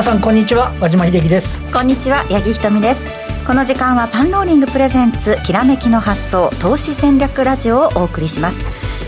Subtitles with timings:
[0.00, 1.60] 皆さんこんにちは和島秀樹です。
[1.74, 3.04] こんにちは八木ひとみです。
[3.46, 8.60] この時間はパンローリングプレゼンツきらめきの発想投資戦略ラジオをお送りします。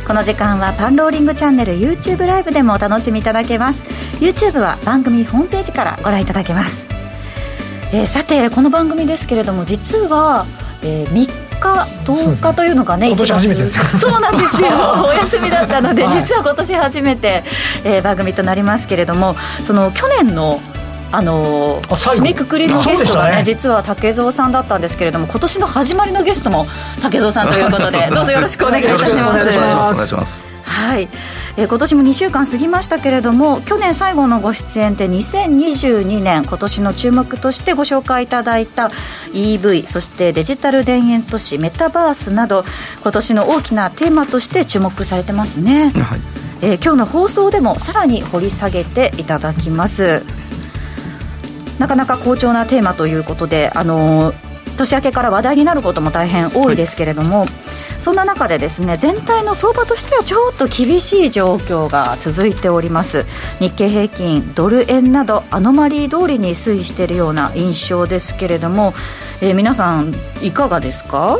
[0.06, 3.82] この時間はパンローリングチャンネル YouTube ライブでもお楽しみいただけます。
[4.20, 6.86] YouTube は番組ホームページからご覧いただけます、
[7.94, 10.44] えー、さてこの番組ですけれども実は、
[10.82, 11.12] えー、3
[11.58, 13.98] 日10日というのがね、今年初めてです。
[13.98, 14.68] そうなんですよ、
[15.08, 17.42] お休みだったので、実は今年初めて、
[17.82, 19.36] えー、番組となりますけれども、
[19.66, 20.60] その去年の
[21.12, 26.66] あの締めくくりのゲストがね、ね、実は竹蔵さんだったんですけれども今年の始まりのゲストも
[27.02, 29.14] 竹蔵さんということで どうぞよろしくお願いいたします。
[29.14, 30.46] お願いします。
[30.62, 31.08] はい、
[31.58, 38.90] えー、今年も2週間過ぎましたけれども去年最後のご出演で2022年今年の注目としてご紹介いただいた
[39.34, 42.64] EV そしてデジタル田園都市メタバースなど
[43.02, 46.20] 今年の大きなテーマとして注目されてますね、はい。
[46.62, 50.22] えー、今日の放送でもさらに掘り下げていただきます
[51.78, 54.32] なかなか好調なテーマということで、あの
[54.76, 57.48] 年明けから話題になることも大変多いですけれども、はい、
[58.00, 63.26] そんな中でですね全体の相場としてはちょっと厳しい状況が続いております。
[63.58, 68.94] 日経平均ドル円などアノマリー通りに推移しているような印象ですけれども、
[69.40, 71.38] えー、皆さんいかがですか？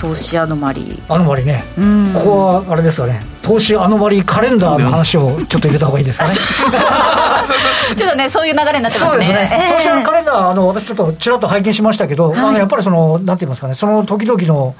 [0.00, 1.02] 投資アノマリ。
[1.08, 1.64] ーアノマリーね、
[2.12, 6.34] ここはあれですかね投資アノマリーカレンダーの話をちょっと入れた方がいいですかね。
[7.96, 9.10] ちょっとねそういう流れになってますね。
[9.10, 13.74] そうですね、えー、投資カレンダーあの私ちょっとちらっと拝見しましたけど、はい、あのやっぱりそのなんて言いますかね。
[13.76, 14.74] その時々の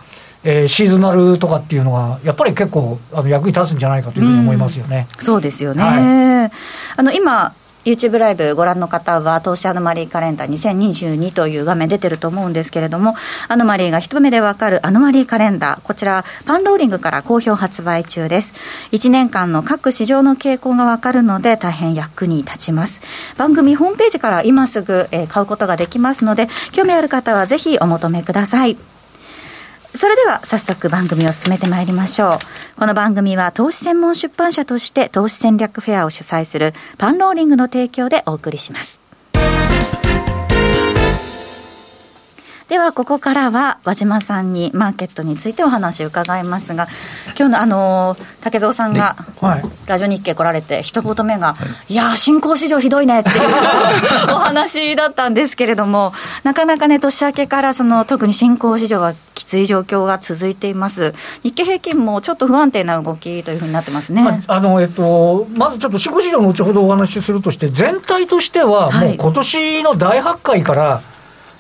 [0.45, 5.09] えー、シーズナルとかっていうのは、やっぱり結構あの役に立つんじゃないかというふうに思いますよね。
[5.19, 6.53] うそうですよね、はい、
[6.97, 7.53] あの今
[7.87, 13.15] YouTube ライブご覧の方は、投資アノマリーカレンダー2022という画面出てると思うんですけれども、
[13.47, 18.55] アノマリーが一目でわかるアノマリーカレンダー、こちら、パンローリングから好評発売中です。
[18.91, 23.01] 1年間の各市場の傾向がわかるので、大変役に立ちます。
[23.39, 28.96] 番組ホームページから今すぐ買うことができますので、興味ある方はぜひお求めください。
[29.97, 32.39] それでは早速番組を進めてまいりましょう。
[32.79, 39.01] この番組は投資専門出版社として投資戦略フェアを主催するパンローリングの提供でお送りします。
[42.69, 46.89] ではここからは和島さんにマーケットについてお話を伺いますが
[47.39, 53.37] 今日のあの竹蔵さんが、はい、ラジオ日経来られて一言目が、はい、いや新興市場ひどいねっていう
[54.35, 56.13] お話だったんですけれども
[56.43, 61.15] なかなかね年明けからその特に新興市場はきつい状況が続いています。
[61.45, 71.16] 日経平均もちょっと不安定な動きというふうになってますね、まあ、あのえっと、まずちょっと新興市場後ほどお話しするとして全体としてはもう今年の大発会から、はい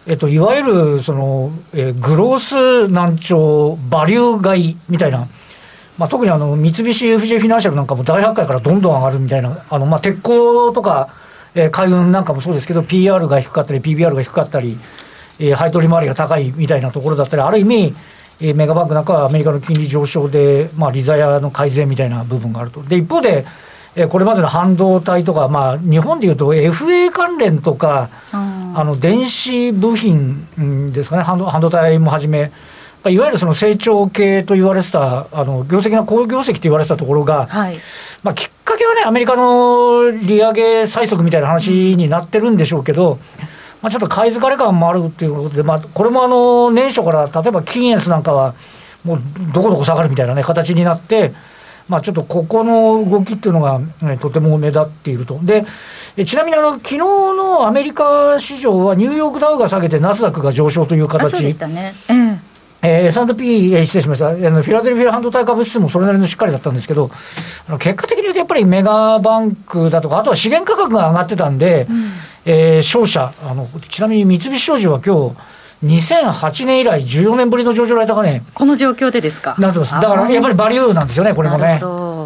[0.08, 5.26] えっと、いわゆるその、えー、グロース難聴、バリュー買いみたいな、
[5.98, 11.08] まあ、特にあの三菱 UFJ フィナンシャルなんかも大発会からどんどん上がるみたいな、あのまあ鉄鋼とか、
[11.56, 14.78] えー、海運なんかもそうですけど、PR が低かったり、PBR が低かったり、
[15.40, 17.96] えー、配当利回りが高いみたいなところだったり、ある意味、
[18.40, 22.80] えー、メガバンクなんかはアメリカの金利上昇で、まあ、リザヤの改善みたいな部分があると。
[22.84, 23.44] で一方で
[23.96, 28.10] えこれまでの半導体とか、まあ、日本でいうと FA 関連とか、
[28.78, 32.52] あの電子部品ですかね、半導体もはじめ、
[33.06, 37.78] いわゆるその成長系と言われてた、あの業績が好業績と言われてたところが、はい、
[38.22, 43.18] まあ、きっかけはね、アメリカの利上げ最速みたいな話になってるんでしょうけど、
[43.80, 48.54] まあ、ちょっと買い疲れ感もあるということで、まあ、これもあの年初から、例えばキーエンスなんかは、
[49.04, 49.22] もう
[49.54, 51.32] どこどこ下がるみたいな、ね、形になって、
[51.88, 55.38] まあ、ちょっとここの動きっていうのが、ね、とても目立っていると。
[55.42, 55.64] で、
[56.24, 61.30] ちなみにあの昨日のアメリカ市場は、ニューヨークダウが下げて、ナスダックが上昇という形。
[61.30, 61.94] そうでしたね。
[62.10, 62.40] うん
[62.82, 67.10] えー、S&P、えー、失礼しました、あのフィラデルフィア半導体株指数もそれなりのしっかりだったんですけど、
[67.68, 72.10] あの結果的に言うとやっぱりメガバンクだとか、あとは資源価格が上がってたんで、うん、
[72.44, 75.36] えー、商社あの、ちなみに三菱商事は今日
[75.84, 78.42] 2008年以来14年ぶりの上場来高値。
[78.54, 79.54] この状況でですか？
[79.58, 79.92] なってます。
[79.92, 81.80] だからやっぱりバリューなんですよね、これもね。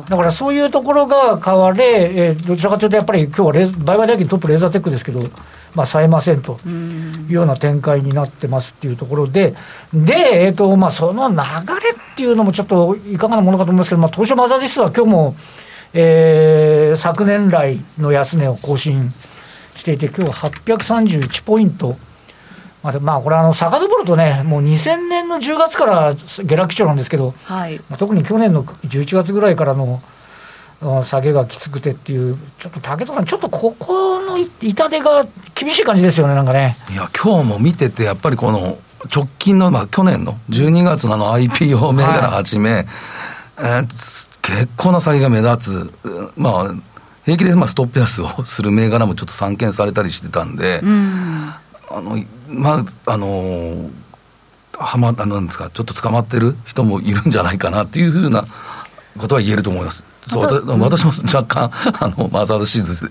[0.08, 5.23] だからそういうところが買われ、えー、どちらかというとやっぱり今日はレ売買代金トップレーザーテックですけど、
[5.75, 9.55] まあ、冴えませんというような展開になってますっていうところで、
[9.93, 10.14] で、
[10.44, 11.43] えっ、ー、と、まあ、その流れ
[11.91, 15.37] っていうのもちょっといかがなものかと思いますけど、まあ、東証マザー指数は今日も、
[15.93, 19.12] えー、昨年来の安値を更新
[19.76, 21.97] していて、今日831ポイント。
[22.82, 27.77] まあ、まあ、これあの、遡るとね、もう2000年の10月から下落基調なんですけど、はい。
[27.88, 30.03] まあ、特に去年の11月ぐらいからの
[31.05, 36.77] 下げがきつくてっていう、ちょっと武藤さん、ちょっとここの痛手が厳しい感じですよね、なんかね。
[36.91, 38.79] いや、今日も見てて、やっぱりこの
[39.15, 42.87] 直近の、まあ、去年の12月のの IPO 銘柄はじめ、はい、
[43.59, 45.93] えー、結構な下げが目立つ、
[46.37, 46.75] まあ、
[47.25, 51.53] 平気でまあストップ安をする銘柄もちょっと散見されたりしてたんで、うん、
[51.91, 53.91] あの、まあ、あの、
[54.73, 58.47] はま、あなんですか、ちょっと捕まってる人もいるんじゃないかなっていうふうな
[59.19, 60.03] ことは言えると思います。
[60.29, 63.11] 私も若干、あの、マザーズシーズン、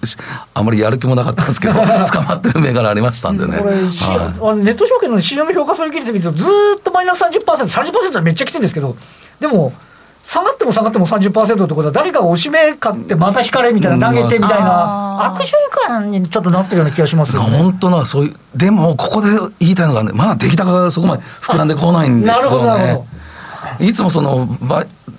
[0.53, 3.57] あまりやる気もなかったんですけど、 捕まってる銘柄ありましたんでね。
[3.57, 3.83] これ、はい、
[4.63, 6.47] ネット証券の CM 評価損益率見ると、ず
[6.77, 8.95] っとマイナス30%、30%はめっちゃきついんですけど、
[9.39, 9.73] でも、
[10.29, 15.53] 下がっても下がっても30%ってことは、誰かが押し目買ってまた引かれみたいな、投げてみたいな、悪循
[15.87, 17.57] 環にちょっとなってるような気がしますよね。
[17.57, 19.29] 本当な、そういう、でも、ここで
[19.59, 22.41] 言いたいのがね、まだ出来高がそこまで膨らんでこないんですよね。
[22.41, 23.05] なるほど、なるほ
[23.79, 23.85] ど。
[23.85, 24.47] いつもその、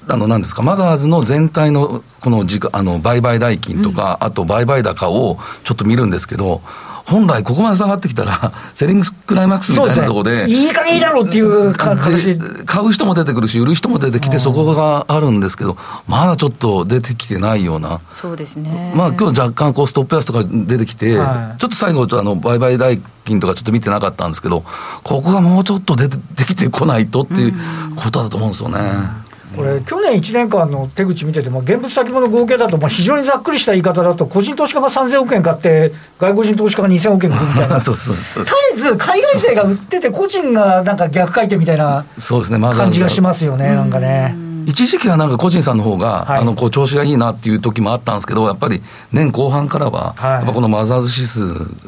[0.06, 6.62] あの、なんですか、マザーズの全体の、この時あの、売買代金とか、うん、あと売買高をちょっと見るんですけど、
[7.10, 12.38] 本来ここまで下がってきたら、 セリングクライマックスみたいなところで、でね、いい加減いいだろうっていう形。
[12.64, 15.76] 買う人も出てくるし、売る人も出てきて、そこがあるんですけど、
[16.06, 18.92] まだちょっと出てきてないような、そうですね。
[18.94, 24.62] まあ今日若干こうストップ安とか出てきて、はい、ちょっと最後、あの売買代金とかちょっと見てなかったんですけど、
[25.02, 27.54] ここがもうちょっと出てきてこないとっていう
[27.96, 28.78] ことだと思うんですよね。
[28.78, 42.04] うんこれ、去年1年間の手口見てても、現物先物合計だと、非常にざっくりした言い方だと、個人投資家が3000億円買って、外国人投資家が2000億円買うみたいな、 そうそうそう絶えず海外勢が売ってて、個人がなんか逆回転みたいな
[42.76, 44.49] 感じがしますよね、なんかね。
[44.70, 48.80] 一時期はなんか個人さんの方が、はい、あのこう調子がいいなっていう時もあったんですけど、やっぱり
[49.12, 51.42] 年後半からは、はい、やっぱこのマザーズ指数、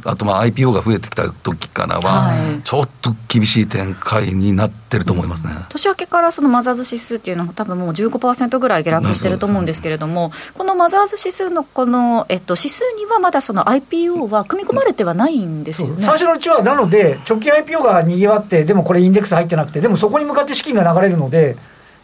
[0.04, 2.34] あとまあ IPO が増えてきた時からは、
[2.64, 21.56] ちょっと厳しい展開になってると思いますね、年明けからそのマザーズ指数っていうのは、多分もう15%ぐらい下落してると思うんですけれども、このマザーズ指数のこの、えっと、指数にはまだその IPO は組み込まれてはないんですよね、最初のうちは、なので、直近 IPO がにぎわって、でもこれ、インデックス入ってなくて、でもそこに向かって資金が流れるので、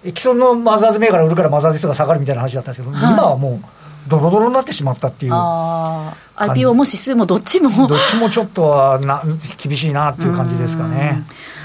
[0.05, 3.67] 既存のマザーズ銘柄売るからマザーズ数が下がるみたいな話だったんですけど、はい、今はもう、
[4.09, 5.33] ドロドロになってしまったっていう。
[5.33, 7.87] IPO も指数もどっちも。
[7.87, 9.23] どっちもちょっとはな
[9.56, 11.25] 厳しいなっていう感じですかね。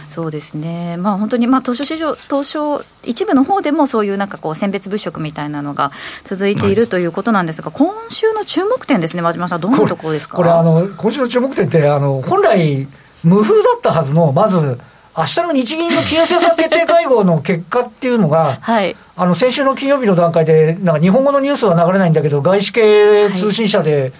[0.09, 5.91] そうですね、まあ、本当に、まあ、東証市場、東証一部の方でもそういうなんかこう選別物色みたいなのが
[6.23, 10.37] 続いているということなんですが、はい、今週の注目点ですね、真島さん、どんなところですか？
[10.37, 12.87] これあの、今週の注目点って、あの本来、
[13.23, 14.79] 無風だったはずの、まず、
[15.15, 24.11] 明日の日銀の金融政策決定会合の結果っていうのが、はい、あの先週の金曜日の段階で、なんか日本語のニュースは流れないんだけど、外資系通信社で、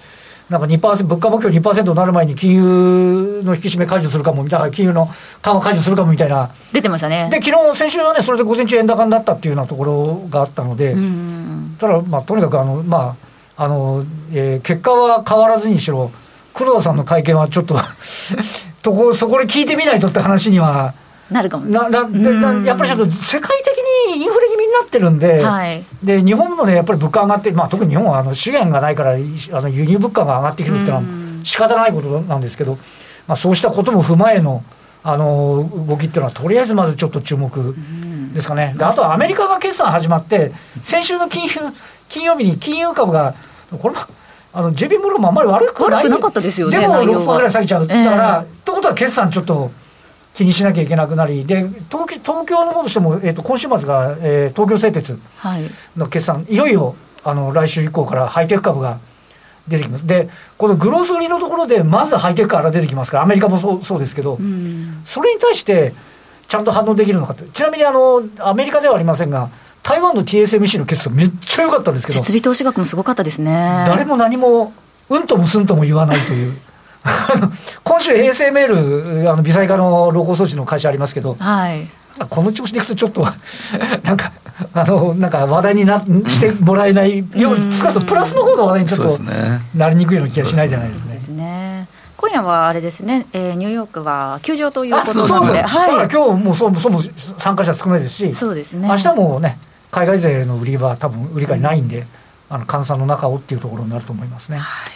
[0.48, 5.08] なんか2%、物価目標2%になる前に金融の引き締め解除するかもみたいな、金融の
[5.42, 6.50] 緩和解除するかもみたいな。
[6.72, 7.28] 出てましたね。
[7.30, 10.94] で、昨日先週はね、それで午前中円高になったっていうようなところがあったので、
[11.78, 13.16] ただ、まあ、とにかくあの、ま
[13.56, 16.12] あ、あの、えー、結果は変わらずにしろ、
[16.52, 17.76] 黒田さんの会見はちょっと
[18.84, 20.94] とこそこで聞いてみないとって話には。
[21.30, 31.02] なるかもなななやっぱりちょっと世界的にインフレ気味になってるんで、はい、で日本のね、やっぱり物価上がって、まあ、特に日本はあの資源がないから、あの輸入物価が上がってくるってのは
[31.42, 32.76] 仕方ないことなんですけど、
[33.26, 34.62] まあ、そうしたことも踏まえの
[35.02, 37.74] あの動きっていうのは、とりあえずまずちょっと注目
[38.34, 40.52] ですかね、であとはアメリカが決算始まって、
[40.82, 41.50] 先週の金融
[42.10, 43.34] 金曜日に金融株が、
[43.80, 44.02] これも。
[44.54, 46.04] あの JP モルもあんまり悪くない。
[46.04, 49.72] 悪くなかったですよねでも6%ぐらい下げちゃう、だから、えー、ってことは決算ちょっと
[50.32, 51.44] 気にしなきゃいけなくなり。
[51.44, 55.18] で東東京の方としても、えーと、今週末が、えー、東京製鉄
[55.96, 56.94] の決算、はい、いよいよ
[57.24, 59.00] あの来週以降からハイテク株が
[59.66, 60.06] 出てきます。
[60.06, 65.94] でこのグロース売りのところでまずハイテクから出てきますからアメリカもそうそうですけど、うん、それに対して
[66.46, 67.44] ちゃんと反応できるのかって。
[67.52, 69.50] ちなみにあのアメリカではありませんが
[69.84, 73.84] 台湾の TSMC の決算めっちゃ良かったんですけど設備投資額もすごかったですね。
[73.86, 74.72] 誰も何も
[75.10, 76.56] うんともすんとも言わないという。
[77.84, 81.86] 今週衛星メールあの微細化の露光装置の会社ありますけど、はい、
[82.30, 83.28] この調子でいくとちょっと
[84.02, 84.32] なんか
[84.72, 89.22] あのなんか話題になしてもらえないように使うとプラスの方の話題にちょっと
[89.74, 91.14] なりにくいような気がしないじゃないですね。
[91.14, 91.88] ですね。
[92.16, 97.02] 今夜はあれですね、えー、ニューヨークは休場ということなので、はい、だから今日もそもそも
[97.36, 98.88] 参加者少ないですし、そうですね。
[98.88, 99.58] 明日もね、
[99.94, 102.06] 海外勢の売りは多分売り買いないんで、
[102.48, 104.58] あの換算の中をっていうところになると思いますね。
[104.58, 104.92] はい。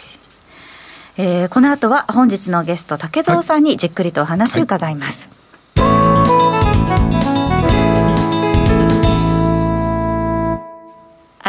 [1.15, 5.29] えー、この後は本日のゲスト竹蔵さんにじっくりとお話を伺います、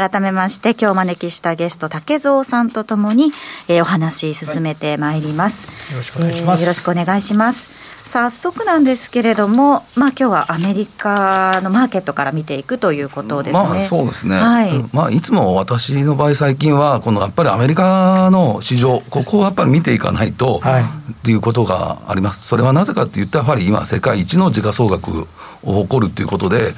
[0.00, 3.32] 改めまして今日お招きしたゲスト竹蔵さんとともに、
[3.68, 13.62] えー、お話進めてまいります、よろしくお願いします、よろしくお願いします早速なんですけれども、まあ今日はアメリカのマーケットから見ていくということですね。
[13.62, 14.36] まあそうですね。
[14.36, 14.70] はい。
[14.92, 22.48] まあいつも私の場合最近はこのやっぱりアメリカの市場ここをやっぱり見ていかないと、はい、っていうことがあります。
[22.48, 25.28] それはなぜかって言ったらやっぱり今世界一の時価総額
[25.62, 26.74] を誇るということで。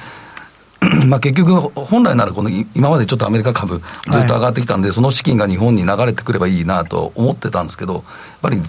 [1.07, 8.03] まあ結局、本来ならこの今までちょっとアメリカ株、ずっと上がってきたんで、はい、その資金が日本に流れてくればいいなと思ってたんですけど、やっ
[8.41, 8.61] ぱり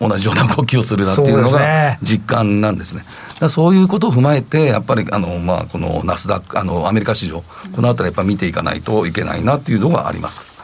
[0.00, 3.04] 同じような動きをするなっていうのが実感なんですね。
[3.38, 7.42] そうそういうことを踏まえて、やっぱりあの、まあ、このナスダック、あのアメリカ市場、
[7.74, 10.55] このあたりやっぱ見ていかないといけないなっていうのがあります。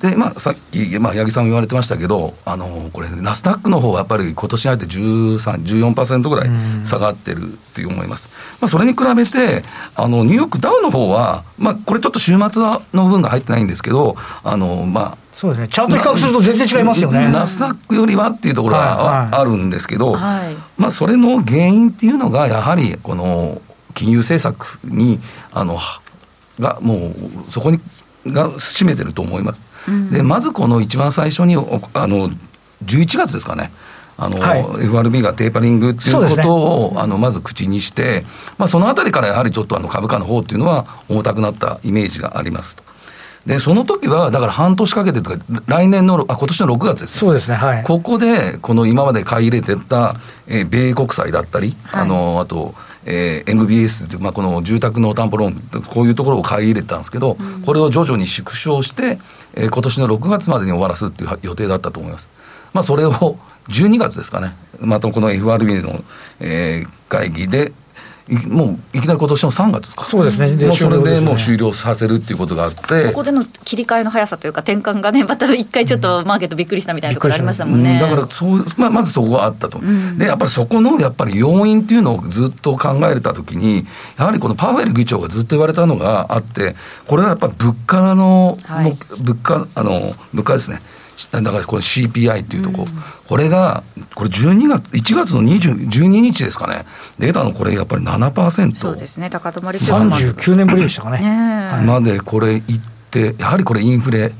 [0.00, 6.50] で、まあ、さっき、まあ、八木さんも言われてましたけど、あのこれ、ナスダックの方はやっぱり今年に入って13、14%ぐらい
[6.84, 8.28] 下がってるって思います。
[8.60, 9.64] まあ、それに比べて、
[9.96, 17.28] あの、ニューヨークダウの方は、まあ、これちょっと週末の分が入ってないんですけど、あの、まあ、そうですね、チャート比較すると全然違いますよね。
[17.28, 23.60] ナスダックよりはっていうところはあるんですけど、はい、まあ、それの原因っていうのが、やはり、この、
[23.94, 25.20] 金融政策に、
[25.52, 25.78] あの、
[26.58, 27.80] が、もう、そこに、
[28.26, 29.60] が占めてると思います。
[30.10, 31.58] でまずこの一番最初にあ
[32.06, 32.30] の
[32.84, 33.72] 11月ですかね。
[34.18, 38.24] あの、はい、FRB がテーパリングっていうことを、ね、あのまず口にして、
[38.58, 42.82] まあ、そのあたりからやはりちょっとあの株価の方っていうのは重たくなったイメージがありますと。
[43.46, 45.36] で、その時は、だから半年かけてとか、
[45.66, 47.82] 来年の、あ、今年の6月です、ね、そうですね、はい。
[47.82, 50.14] ここで、この今まで買い入れてた、
[50.46, 52.74] えー、米国債だったり、はい、あの、あと、
[53.04, 59.18] えー、MBS という、まあ、この住宅の担保ローン、こういうところを買い入れたんですけど、うん、これを徐々に縮小して、
[59.54, 62.28] えー、今年の6月までに終わらすっていう予定だったと思います。
[62.72, 66.02] まあ、それを12月ですかね、またこの FRB の、
[66.40, 67.72] えー、会議で、
[68.48, 83.86] もういきなり今年の3月ですか、そうですね、でもうそれでもう終了させるっていうことがあって、ここでの切り替えの速さというか、転換がね、また一回ちょっとマーケットびっくりしたみたいなところありましたもんね、うん、だからそう、まあ、まずそこがあったと、うん、でやっぱりそこのやっぱり要因っていうのをずっと考えたときに、
[84.18, 86.76] やはりこのパウエル議長がずっと言われたのがあって、
[87.08, 90.80] これはやっぱり物価の、はい、物価あの物価ですね。
[91.30, 92.88] だからこれ CPI っていうとこ、うん、
[93.26, 93.82] これが、
[94.14, 96.86] これ12月、1月の20 12日ですかね、
[97.18, 98.74] 出たのこれやっぱり7%。
[98.74, 101.20] そうですね、高止まり39年ぶりでしたかね。
[101.20, 102.62] ねまでこれいっ
[103.10, 104.32] て、やはりこれインフレ。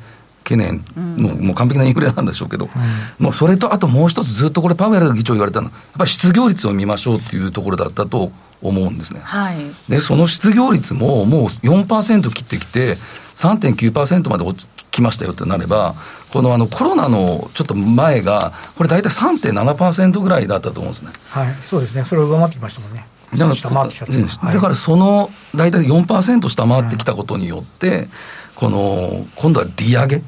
[0.42, 5.68] 懸念、うん、もうもう完璧なインフレなんでしょうけど、うん、もうそれとあともう一つ、ずっとこれ、パウエル議長言われたの。
[5.68, 9.20] は、やっぱり失業率を見ましょうっていうところだったと思うんですね。
[9.22, 9.56] はい、
[9.88, 12.96] で、その失業率ももう4%切ってきて、
[13.42, 15.94] 3.9%まで落きましたよってなれば、
[16.32, 21.12] このあのコロナのちょっと前が、これ大体3.7%ぐらいだったと思うんですね。
[21.30, 23.06] はい、そうですね、それを上回ってきましたもんね。
[23.32, 28.08] だからだからその大体4%下回ってきたことによって、
[28.54, 30.22] この今度は利上げ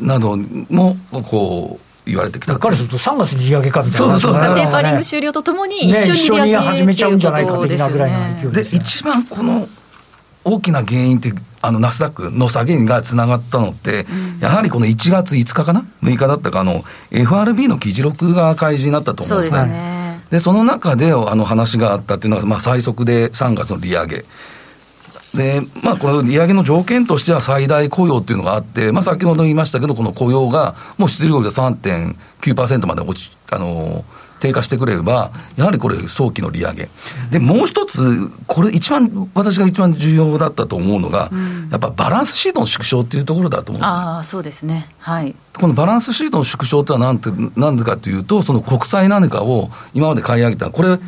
[0.00, 2.58] などもこう言われてきた。
[2.58, 4.20] 彼すると3月に利上げかみたいな。
[4.20, 4.54] そうそうそう。
[4.54, 7.16] テーパリング終了とともに一緒に利上げ、ね、始めちゃう。
[7.16, 9.66] んじゃないか的なぐらいの勢いで、一番この
[10.44, 11.32] 大きな原因って、
[11.62, 19.60] あのナスダックの下げがつながったのって、うん、やはりこの1月5日かな、6日だったか、あの FRB の議事録が開示になったと思うんですね。
[19.60, 24.24] そねでその中であの話があったっていうのが、まあ、最速で3月の利上げ。
[25.34, 36.90] で、まあ、この利上げの条件としては最大雇用っていうのがあって、まあ、先ほど言いましたけど、この雇用が、もう失業率が3.9%まで落ち、あのー低下してくれれば、やはりこれ、早期の利上げ、
[37.30, 50.98] でもう一つ、これ、一番、私が一番重要だったと思うのが、うん、やっぱバランスシートの縮小っていうところだと思うんですあそうですね、はい、このバランスシートの縮小ってのはなんて、なんでかというと、その国債何かを今まで買い上げた、これ、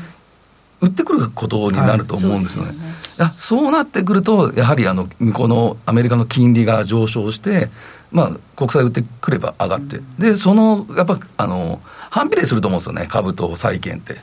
[0.81, 2.69] 売ってくることになると思うんですよね。
[2.69, 7.69] はい、そうそうなってくると、やはりあの向こうのアメリカの金利が上昇して、
[8.13, 14.21] まあ、国債売ってくれば上がって、で、その、やっぱ、あの、反比例すると思うんですよね、株と債券って。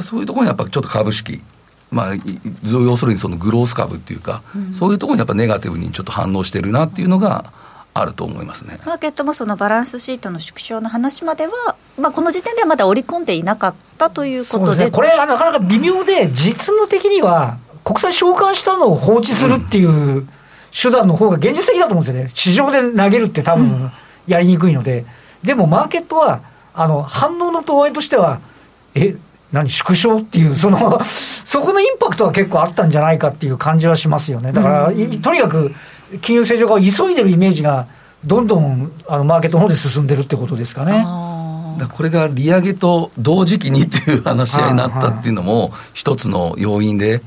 [0.00, 1.42] そういうところにやっぱちょっと株式、
[1.90, 2.14] まあ、
[2.64, 7.52] 要するにそのグロース株っていうか、うん、そういうところにやっぱネガティブにちょっと反応してるなっていうのが、
[7.94, 8.78] あると思いますね。
[8.86, 20.28] マーケットもそのバランスシートの縮小の話までは、まあ、この時点ではまだ織り込んでいなかったということで、ね、これなかなか微妙で、実務的には国債償還したのを放置するっていう、うん
[20.72, 22.30] 手段の方が現実的だと思うんですよね。
[22.32, 23.92] 市場で投げるって多分
[24.26, 25.04] やりにくいので。
[25.42, 26.40] うん、でもマーケットは、
[26.74, 28.40] あの、反応の度合いとしては、
[28.94, 29.16] え、
[29.52, 34.52] 何、縮小っていう、 そのそこのインパクトは結構あったんじゃないかっていう感じはしますよね。
[34.52, 35.74] だから、うん、とにかく
[36.22, 37.86] 金融正常化を急いでるイメージが、
[38.24, 41.04] どんどんあのマーケットの方で進んでるってことですかね。
[41.96, 47.22] これが利上げと同時期にっていう話し合いになったっていうのも一つの要因で、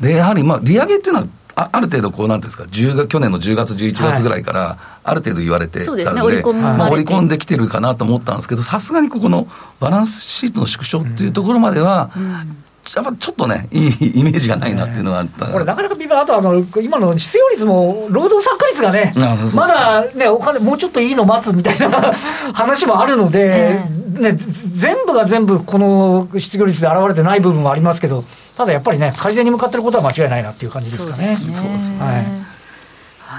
[0.00, 9.46] でやはりまあ利上げっていうのはあある程度こうなんていうんですか、去年の10月、11月ぐらいから、ある程度言われてたので、はい、ね、織り込まあ、織り込んできてるかなと思ったんですけど、さすがにここの
[9.80, 12.63] バランスシートの縮小っていうところまでは、うん
[12.94, 19.12] やっぱちょっとね、いいイメージがないなっていうのはあった、これ、なかなか微妙、あとあの今の失業率も、労働参加率がね、
[19.54, 21.88] まだね、お金、もうちょっといいの待つみたいな
[22.52, 24.36] 話もあるので、ね、
[24.76, 28.24] 全部が全部この失業率で現れてない部分はありますけど、
[28.56, 31.36] ただやっぱりね、改善に向かっていることは間違いないなっていう感じですかね。
[31.40, 31.98] そうですね。
[32.00, 32.53] はい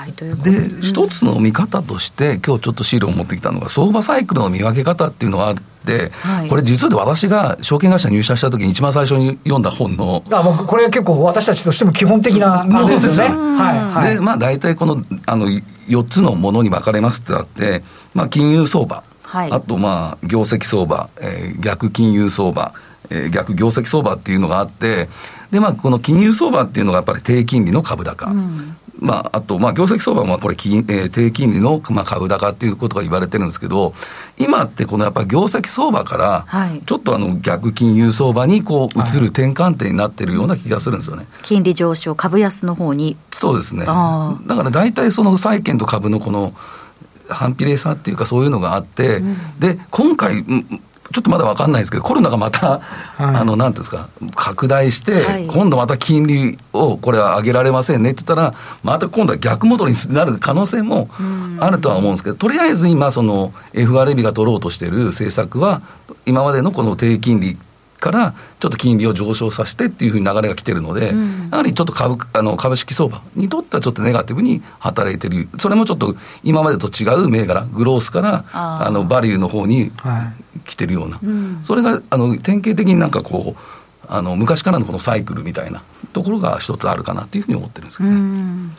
[0.06, 10.24] はい、で、一つの見方として、今日ちょっと資料を持ってきたのが、相場サイクルの見分け方っていうのがあって、はい、これ、実は私が証券会社入社した時に、一番最初に読んだ本の。
[10.32, 13.36] あもうこれ、結構、私たちとしても基本的なものですよね。
[13.36, 15.48] はい、で、まあ、大体このあの
[15.88, 17.84] 4つのものに分かれますってあって、
[18.14, 22.74] まあ、金融相場、はい、あと、まあ、業績相場、えー、逆金融相場、
[23.10, 25.10] えー、逆業績相場っていうのがあって、
[25.52, 28.30] で、まあ、この金融相場っていうのがやっぱり低金利の株高。
[28.30, 33.94] うんまあ、あと、まあ、業績相場もこれ金、えー、低金利の、まあ、株高っていうことが言われてるんですけど、
[34.38, 36.46] 今ってこのやっぱり業績相場から、
[36.86, 41.28] ちょっとあの逆金融相場にこう移る転換点になってるような気がするんですよね。
[41.44, 43.18] 金利上昇、株安の方に。
[43.34, 43.86] そうですね。
[43.86, 46.54] だから大体その債券と株のこの、
[47.28, 50.46] 反比例差っていうか、そういうのがあって、うん、で今回、
[51.14, 52.82] ちょっとまだ分かんないですけど、コロナがまた、はい、
[53.20, 61.10] あの、なんていうんですか、拡大して、はい、今度また金利をこれは上げられませんねって言ったら、また今度は逆戻りになる可能性も
[61.60, 65.84] あるとは思うんですけど、とりあえず今、その FRB が取ろうとしている政策は、
[66.26, 67.58] 今までのこの低金利
[68.00, 79.92] からちょっと金利を上昇させてっていうふうに流れが来てるので、うん、やはりちょっと株あの株式相場にとってはちょっとネガティブに働いてる、それもちょっと今までと違う銘柄、グロースからあのバリューの方に
[80.66, 81.22] 来てるような、は
[81.64, 83.62] い、それがあの典型的になんかこう、
[84.08, 85.82] あの昔からのこのサイクルみたいな
[86.14, 88.72] ところが一つあるかなっていうふうに思ってるんですけどね。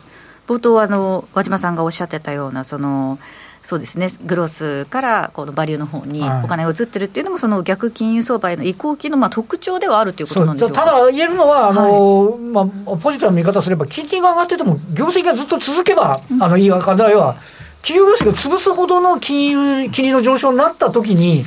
[0.47, 3.19] 冒頭あの和島さんがおっしゃってたようなその
[3.67, 17.35] そうですね、グロースからこのバリューの方にお金が移ってるっていうのも、その逆金融相場への移行期のまあ特徴ではあるということなんでしょうただ言えるのは、あの、はい、まあ、ポジティブな見方すれば、金利が上がってても、業績がずっと続けば、うん、あのいい課題は、
[17.81, 19.49] 企業業績を潰すほどの金
[19.81, 21.43] 融、金利の上昇になったときに、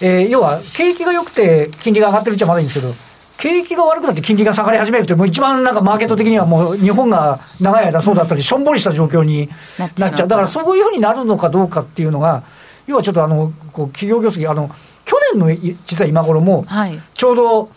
[0.00, 2.94] えー、要は景気が良くて金利が上がってるっちゃまだいいんですけど、
[3.40, 9.48] 景気が悪くなって金利が下がり始めるって、もう一番なんかマーケット的にはもう日本が長い間そうだったり、しょんぼりした状況に
[9.78, 10.28] なっちゃう。
[10.28, 12.44] だからそういうふうになるのかどうかっていうのが、
[12.86, 14.70] 要はちょっとあの、こう企業業績、あの、
[15.06, 15.50] 去年の
[15.86, 16.66] 実は今頃も、
[17.14, 17.70] ちょうど、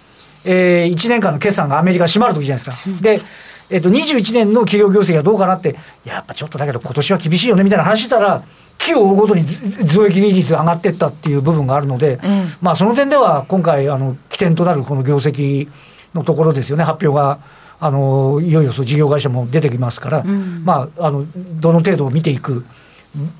[0.43, 3.01] えー、1年間の決算がアメリカ閉まる時じゃないですか。
[3.01, 3.21] で、
[3.73, 8.43] えっ、と、21年の企業業績はどうかなって、やっぱちょっとだけど今年は厳しいよねみたいな話したら、
[8.77, 15.69] 期を追うごとに増益率が上がっていったっていう部分があるので、うん、まあその点では今回、あの起点となるこの業績
[16.13, 17.39] のところですよね、発表が。
[17.79, 21.25] あのいよいよそう事業会社も出てきますから、うん、まあ、あの
[21.59, 22.63] どの程度を見ていく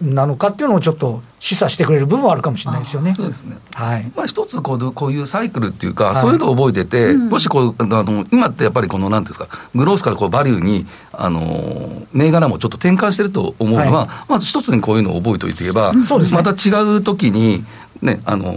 [0.02, 3.14] なのかっていうのをちょっと示唆してくれる部分はあるかもしれないですよね。
[3.14, 3.58] そうですね。
[3.74, 4.12] はい。
[4.16, 17.66] まあ一つこうこういうサイクルっていうか、はい、そういうのを覚えてて、うん、もしこうあの今ってやっぱりこのなんですかグロースからこうバリューにあの銘柄もちょっと転換してると思うのは、はい、まず一つにこういうのを覚えておいていけば、うんね、また違う時に
[18.02, 18.54] ねあの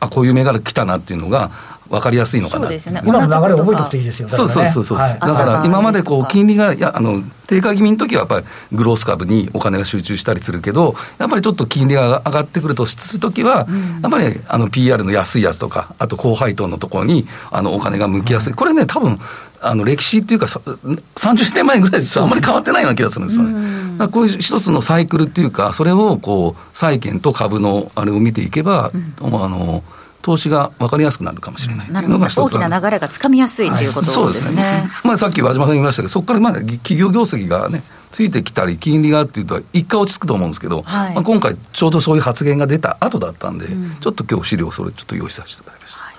[0.00, 1.52] あこういう銘柄来たなっていうのが
[1.90, 2.62] 分かりやすいのかな。
[2.62, 13.66] そうですね、今の流れを覚えておくといいですよ、ね、そうそうそうそう、はい、だから今までこう金利がやあの低下気味の時はやっぱりグロース株にお金が集中したりするけど、やっぱりちょっと金利が上がってくるとするときは、
[14.02, 19.18] やっぱりあの PR の安いやつとか、あと高配当のところにあのお金が向きやすい、これね、多分
[19.60, 22.20] あの歴史っていうか、30年前ぐらいです。
[22.20, 24.08] あんまり変わってないような気がするんですよね。
[24.08, 29.82] こういう一つのサイクルっていうか、それをこう債券と株のあれを見ていけば、うん、あの
[30.22, 31.92] 投資が分かりやすくなるかもしれない。
[31.92, 32.44] なるほど。
[32.44, 34.50] 大きな流れがつかみやすいということですね。
[34.50, 34.88] すね。
[35.04, 46.00] まあ、さっき和島さん言いましたけど、そこからまだ企業業績がね、ついてきたり、金利がっていうと、一回落ち着くと思うんですけど、はい、まあ、今回、ちょうどそういう発言が出た後だったんで、うん、ちょっと今日資料、それちょっと用意させていただきました。
[46.00, 46.14] はい、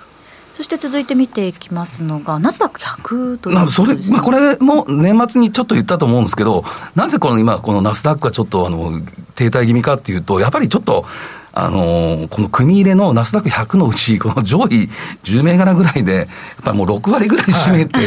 [0.54, 9.00] そして続いて見ていきますのが、ナスダック100という、ね、それ、まあ、これも年末にちょっと言ったと思うんですけど、なぜこの今、このナスダックがちょっとあの
[9.34, 11.06] 停滞気味かっていうと、やっぱりちょっと、
[11.52, 14.88] あのこの組入れのナスダック100のうち、この上位
[15.24, 16.26] 10銘柄ぐらいで、やっ
[16.62, 17.98] ぱりもう6割ぐらい占めて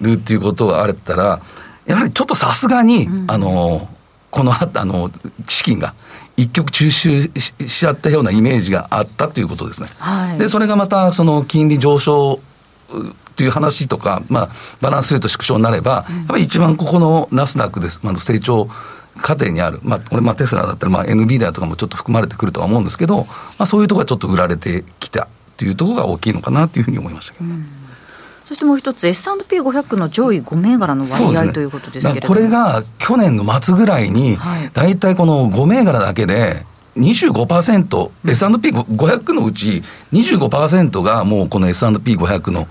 [0.00, 1.40] るっていうことがあったら、
[1.86, 3.88] やはりちょっとさすがに、あの
[4.30, 5.10] このあの
[5.48, 5.94] 資金が。
[6.36, 9.88] 一極中収しちゃったようなイメージがあったということですね。
[9.98, 12.40] はい、で、それがまた、その金利上昇
[13.36, 14.48] という話とか、まあ、
[14.80, 18.70] バランスレート縮小になれば、やっぱり一番ここのナスダックです、まあ、成長
[19.18, 27.66] 過程にある、まあ、これ、まあ、テスラだったら、まあ、NVIDIA とかもちょっと含まれてくるとは思うんですけど、まあ、そういうところがちょっと売られてきたというところが大きいのかなというふうに思いましたけど、うん、
[28.46, 32.34] そしてもう一つ、S&P500 の上位5銘柄の割合、ね、ということですけれども。
[32.34, 34.38] これが去年の末ぐらいに、
[34.72, 36.64] 大体この5銘柄だけで、
[36.96, 42.66] 25%、うん、S&P500 のうち25%がもうこの S&P500 の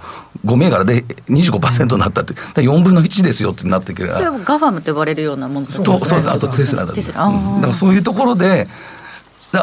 [0.46, 4.14] 5銘柄で25%になったって、うん、4分の1ですよってなってくる。
[4.14, 6.94] それはガファムと呼ばれるようなものとそうです、あとテスラだと。
[6.94, 7.26] テスラ。
[7.26, 8.68] だからそういうところで、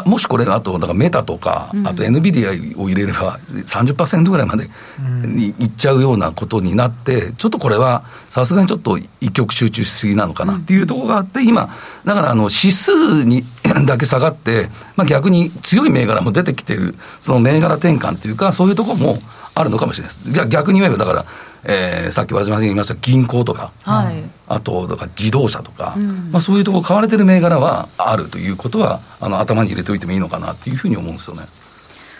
[0.05, 4.69] もしこれ、あと、だからメタとか、あと NVIDIA を入れれば30%ぐらいまで
[4.99, 11.73] にいっちゃうようなことになって、ちょっとこれはさすがにちょっと一極集中しすぎなのかなっていうところがあって、今、
[12.03, 13.45] だからあの指数に
[13.85, 19.19] だけ下がって、まあ、逆に強い銘柄も出てきてる、その銘柄転換というか、そういうところも
[19.55, 20.47] あるのかもしれないです。
[20.49, 21.25] 逆に言えば、だから、
[21.69, 31.43] えー、さっき和島さん言いました銀行とか、はい、あとだから自動車とか、うん、まあ、そういうところ買われてる銘柄はあるということはあの頭に入れておいてもいいのかなっていうふうに思うんですよね。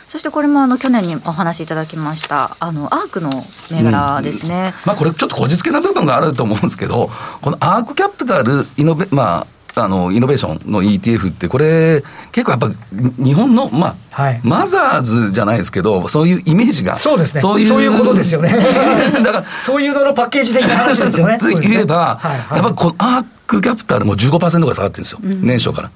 [0.10, 3.29] そしてこれもあの去年にお話しいただきましたあのアークの
[3.69, 7.10] 銘柄ですね、うん、まあ、これちょっとこじつけな部分があると思うんですけど
[7.41, 9.45] このアークキャピタルイノベ、ま
[9.83, 12.69] あ、あの、イノベーションの ETF って、これ、結構やっぱ、
[13.17, 16.95] 日本の、まあ、はい、マザーズじゃないですけど、そういうイメージが。
[16.95, 17.41] そうですね。
[17.41, 18.49] そういうことですよね。
[19.23, 21.37] だから、そういうののパッケージ的な話ですよね。
[21.39, 25.91] と 言えば、はいはい、やっぱこのアークキャピタルも15%ぐらい下がってるんですよ、うん、年初から。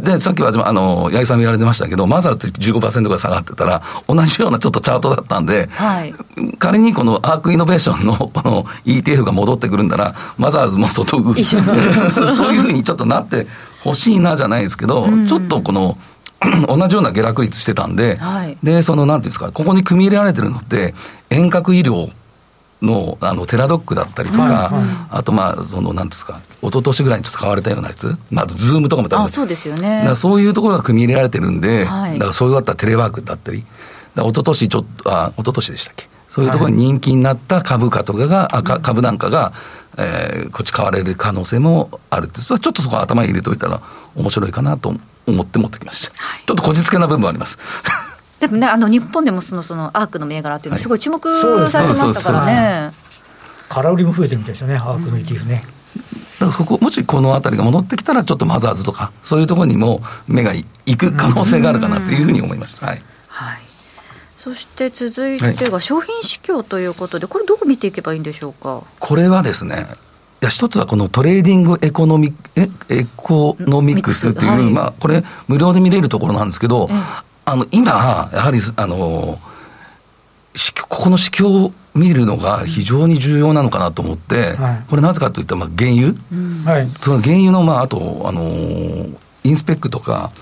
[0.00, 6.14] で、さっきは、あの、八木さんも言われてましたけど、マザーって15%ぐらい下がってたら、同じようなちょっとチャートだったんで、はい、
[6.58, 11.16] 仮にこのアークイノベーションの この ETF が戻ってくるんだら、マザーズも外
[12.34, 13.46] そういうふうにちょっとなって
[13.82, 15.98] ほしいなじゃないですけど、うん、ちょっとこの、
[16.68, 20.94] 同じような下落率してたんで、はい、で、その、なんていうんですか、ここに組み入れられてるのって、
[21.30, 22.10] 遠隔医療
[22.86, 30.10] のあのテラドックだったりとか、はいはい、あとまあ、そのなんですか、一昨年ぐらいにちょっと買われたようなやつ、まあ、ズームとかも多分そうですよね。
[30.16, 33.64] そういうところが組み入れられてるんで、はい、だからそういうあったテレワークだったり、
[34.16, 39.52] 一昨年ちょっと、あ、一昨年でしたっけ、そういうところに人気になった株価とかが、はい、あ株なんかが、
[39.98, 43.80] えー、こっち買われる可能性もあるって、ちょっとそこ頭に入れておいたら
[44.14, 44.94] 面白いかなと
[45.26, 46.12] 思って持ってきました。
[46.22, 47.58] はい、ちょっとこじつけな部分はあります。
[48.48, 52.92] でもね、あの日本でもそのそのアークの銘柄っていうのは、すごい注目されてましたからね。
[53.68, 55.64] 空売りも増えてるみたいですよね、アークの ETF ね。
[56.38, 60.64] だからそこ、もしこのあたりが戻ってきたら、ちょっとマザーズとか、そういうところにも目がい
[60.96, 62.86] く可能性があるかなというふうに思いました。
[62.86, 63.58] はい、はい。
[64.36, 68.82] そして続いてが商品市況ということで、これ、どう見ていけばいいんでしょうか？
[69.00, 69.86] これはですね、
[70.42, 76.88] いや一つはこのトレーディングエコノミエエコノミクスっていう、はい、まあ、これ、無料で見れるところなんですけど、
[77.48, 79.38] あの今、やはりあの
[80.88, 88.42] ここの市況を見るのが非常に重要なのかなと思って、はい、これなぜかといったら、まあ、原油、うん、その原油の、まあ、あと、あの
[89.44, 90.32] インスペックとか、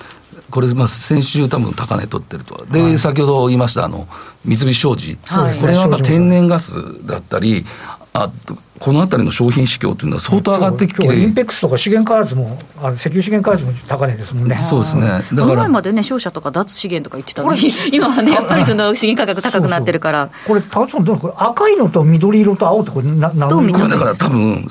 [0.51, 2.65] これ、まあ、先週多分高値取ってると。
[2.67, 4.09] で、はい、先ほど言いました、あの、
[4.45, 5.19] 三菱商事。
[5.27, 6.73] はい、これは天然ガス
[7.07, 7.67] だったり、
[8.17, 8.31] あ
[8.79, 14.57] このあたりの商品市況というのは相当上がってきて、インペックスとか資源開発も、あの石油資源開発も高値ですもんね。
[14.57, 15.25] そうですね。
[15.33, 17.59] だから前までね、商社とか脱資源とか言ってたのに、
[17.93, 20.27] 今はね、やっぱりその資源価格高くなってるから。
[20.47, 24.65] そうそうこれ、高橋さん、どうこれ赤いのと緑色と青って、これ、などう見だから多分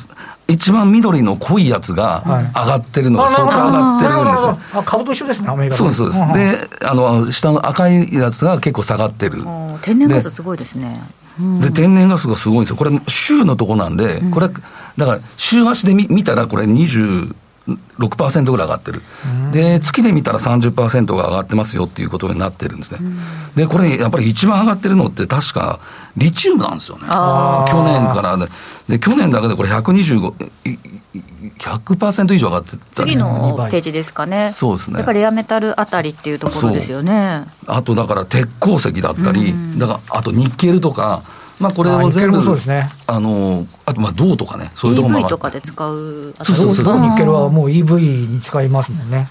[0.47, 2.23] 一番緑の濃いやつが
[2.56, 4.79] 上がってるのが相当上がってるんですよ。
[4.79, 6.19] あ、株と一緒ですね、アメリカそうそうです。
[6.34, 9.43] で、あの、下の赤いやつが結構下がってる。
[9.82, 11.01] 天然ガスすごいですね。
[11.62, 12.76] で、天然ガスがすごいんですよ。
[12.76, 14.50] これ、週のとこなんで、これ、
[14.98, 19.02] だから、週足で見見たら、これ26%ぐらい上がってる。
[19.52, 23.00] で、月で見たら30%が上がってますよっていうことになってるんですね。
[23.56, 25.80] で、これ、やっぱり一番上がってるのって、確か、
[26.15, 27.08] リチウムなんですよね。
[27.08, 28.46] 去年からね。
[28.89, 30.34] で、去年だけでこれ125、
[31.60, 34.52] 100%以上上がってた、ね、次のページですかね。
[34.52, 34.98] そうですね。
[34.98, 37.46] やっぱりレアメタルあたりっていうところですよね。
[37.67, 41.24] あとだから鉄鉱石だったり、だからあとニッケルとか、
[41.60, 49.28] まあ、これを全部、そうですね、あのあとまあ銅とかね、そういうところも EV とかで使う、そうそうそう、ニッケルはもう EV に使いますもんね。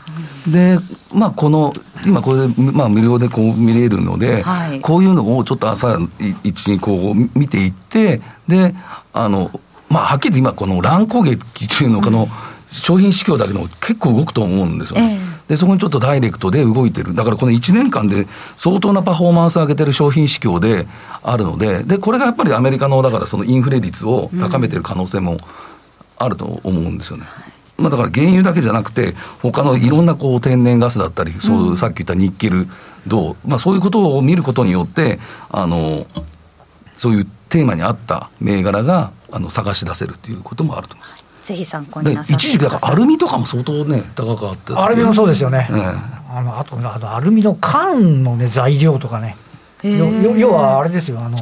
[0.49, 0.79] で、
[1.13, 1.73] まあ、この、
[2.07, 5.99] 今これで、まあ、無料でこう見れるので、はい、こういうのをちょっと朝
[6.45, 8.75] 一にこう見ていって、で、
[9.13, 9.51] あの、
[9.89, 12.29] まあ、はっきり今、この乱攻撃っていうの、この
[12.73, 15.21] 商品市況だけでも結構動くと思うんですよね。
[15.25, 17.15] えーで、そこにちょっとダイレクトで動いてる。
[17.15, 20.87] だからこの1年間で相当なパフォーマンスを上げてる商品市況で
[21.23, 25.37] あるので、で、これがやっぱりアメリカの、だからそのインフレ率を高めてる可能性も
[26.17, 27.27] あると思うんですよね。
[27.77, 32.69] まあ、だから原油だけじゃなくて、他のいろんなこう天然ガスだったり、そうさっき言ったニッケル、
[33.07, 35.19] 銅、まあ、そういうことを見ることによって、
[35.51, 36.07] あの
[36.97, 41.32] そういうテーマに合った銘柄があの探し出せるということもあると思います。
[41.43, 49.37] ぜひ参考になさ一時期、だからアルミとかも相当ね、高かったアルミもそうですよね、あのあとあのアルミの缶の、ね、材料とかね、
[49.83, 51.39] 要はあれですよ、あの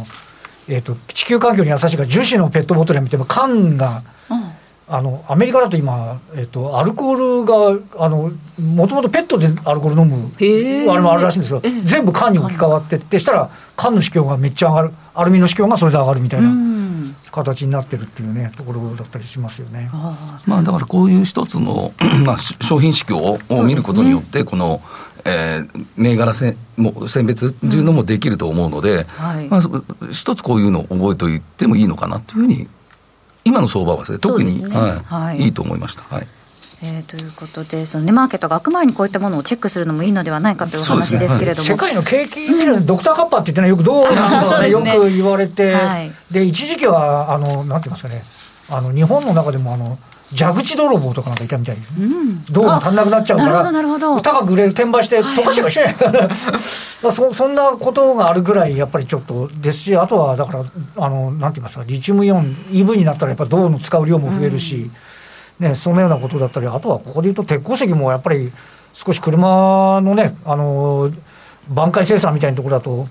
[0.68, 4.52] えーと、地球環境に優しいから、樹脂のペットボトル見ても、缶が、うん、
[4.86, 7.72] あのアメリカだと今、えーと、アルコールが
[8.58, 10.30] もともとペットでアルコール飲む
[10.90, 16.79] あれもあるらしいんですけど、全部缶に置き換わってってしたら、缶の市況がめっちゃ上がる、アルミの市況がそれで上がるみたいな。
[17.30, 19.90] 形になってるっていうねところだったりしますよね。
[20.46, 21.92] まあだからこういう一つの
[22.24, 24.82] まあ商品指標を見ることによって、この、
[25.24, 32.68] えー、銘柄せも選別っていうのもできると思うので、うんはい、まあ、一つこういうのを覚えておいてもいいのかなというふうに、
[33.44, 36.02] 今の相場はですね、特に、ね、はい、はい、いいと思いました。
[36.02, 36.26] はい
[36.82, 48.22] えー、ということで、そのね、マーケットが開く前にこういったものをチェックするのもいいのではないかという話ですけれども、ねはい、世界の景気見る、ドクターカッパーって言ってね、よくどうなんかね、よく言われて、はい、で一時期はあの、なんて言いますかね、
[48.70, 49.98] あの日本の中でもあの、
[50.34, 60.64] 蛇口泥棒とかなんかいたみたいです、うん、銅が足んなくなっちゃうから、高く売れる、転売して、溶かしちゃいしないそそんなことがあるぐらい、やっぱりちょっとですし、あとはだから、
[60.96, 64.76] あのなんて言いますか、リチウムイオン、EV になったら、やっぱ銅の使う量も増えるし。
[64.76, 64.92] うん
[65.60, 68.50] ね、そのようなことだったり、あとはここでいうと、鉄鉱石もやっぱり
[68.94, 71.12] 少し車のね、あの
[71.68, 73.06] 挽回生産みたいなところだと、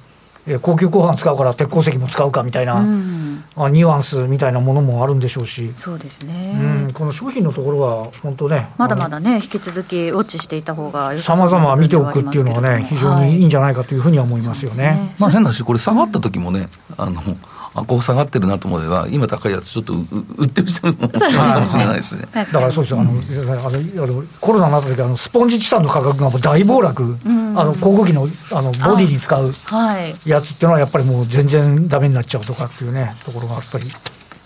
[0.48, 14.88] えー、高級鋼板使うから鉄鉱石も使うかみたいな、うん、あニュアンスみたいなものもあるんでしょうし、そうですね、うん、この商品のところは本当ね、まだまだね、引き続きウォッチしていた方がさまざま見ておくっていうのはね、非常にいいんじゃないかというふうには思いますよね。
[14.88, 17.22] はい、ねまあ、変なし、これ、下がった時もね、あの
[17.80, 19.94] あこう下がってるなと思えば、今高いやつ、ちょっと
[20.38, 22.28] 売ってる人もいるかもしれないですね。
[22.34, 29.54] だからそうですよ、あの、あのコロナになった時あのスポンジチタンの価格が大暴落、あの航空機のあのボディに使う
[30.26, 33.86] やつっていうのは、やっぱりもう全然だめになっちゃうとかっていうね、ところがやっぱり、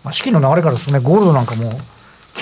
[0.03, 1.71] まあ、資金の流れからですね、ゴールドなんかも。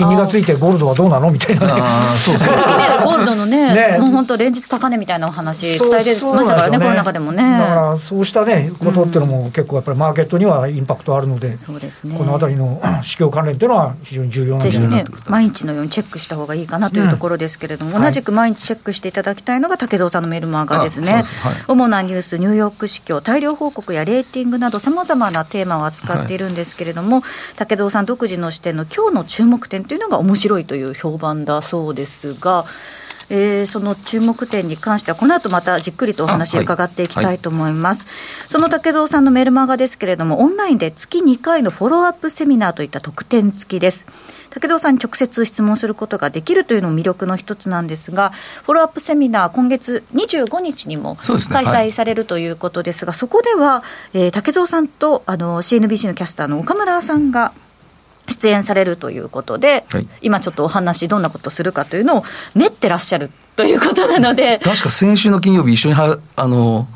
[0.01, 1.31] 金利がついてゴールドはどうなの？
[1.31, 1.81] みたいなね。
[2.17, 2.47] そうそう
[3.05, 3.97] ゴールドのね、ね。
[3.99, 6.83] もう本当連日高値みたいなお話伝えてましたからね、ね。
[6.83, 7.43] この中でもね。
[7.43, 21.23] だからそうしたね、ことっていうのも結構やっぱりマーケットにはインパクトあるので、そうですね、このあたりの 市況関連っていうのは非常に重要なんじゃないね、毎日のようにチェックした方がいいかなというところですけれども、うん、同じく毎日チェックしていただきたいのが竹蔵さんのメルマガですね。
[21.23, 21.35] す。
[21.35, 27.23] はい、主なニュース、ニューヨーク市況、大量報告やレーティングなどさまざまなテーマを扱っているんですけれども、はい、
[27.55, 32.65] 竹蔵さん独自の視点の今日の注目点というのが面白いいという評判だそうですが、
[33.29, 38.05] えー、その注目点に関しては、この後またじっくりとお話伺っていきたいと思います。
[38.05, 44.05] はいはい、その竹蔵さんのメルマガですけれども、オンラインで月2回のフォローアップセミナーといった特典付きです。
[44.49, 48.31] 竹蔵さんに直接質問することができるというのも魅力の一つなんですが、
[48.63, 57.53] フォローアップセミナー、今月25日にも開催されるということですが、そ、ねはい、そこでは、えー、竹蔵さんとあの CNBC のキャスターの岡村さんが
[58.31, 62.23] 出演されるということで、はい、今ちょっとお話、どんなことするかというのを
[62.55, 64.59] 練ってらっしゃるということなので。
[64.63, 66.87] 確か先週の金曜日、一緒にはあの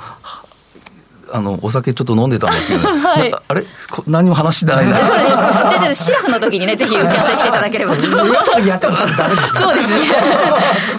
[1.31, 3.65] あのお酒ちょっと飲んでたんですけど、 はい、あれ？
[4.07, 4.95] 何も話してないな。
[5.03, 5.27] そうです。
[5.27, 8.01] じゃあ、ちょっとシラフの時にね、 ぜひ打ち合わせしていただければと。
[8.01, 9.97] そうですね。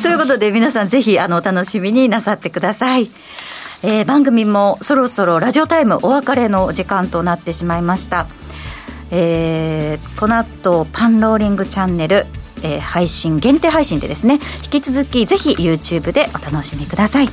[0.02, 3.10] ということで、皆さんぜひ、あの、お楽しみになさってください。
[3.82, 8.26] えー、番組もそろそろラジオタイムお別れの時間となってしまいました。
[9.10, 12.26] えー、この後パンローリングチャンネル、
[12.62, 17.28] えー、配信限定配信でですね引き続きぜひ YouTube でお楽しみください。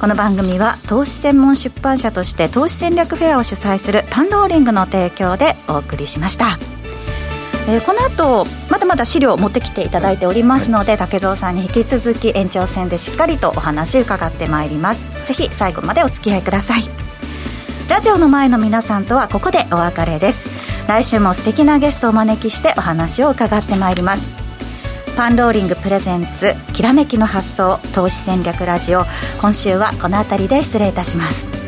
[0.00, 6.58] この番組は投資専門出版社として投資戦略フェアを主催するパンローリングの提供でお送りしました。
[7.68, 15.06] えー、この後まだまだ資料を持ってきていただいておりますので、はい、竹蔵さんに引き続き延長戦でしっかりとお話伺ってまいります。
[15.26, 16.84] ぜひ最後までお付き合いください。
[17.90, 20.49] ラジオの前の皆さんとはここでお別れです
[20.90, 24.28] 来週も素敵なゲストをお招きしてお話を伺ってまいります。
[25.16, 29.04] パンローリングプレゼンツきらめきの発想投資戦略ラジオ。
[29.40, 31.59] 今週はこの辺りで失礼いたします。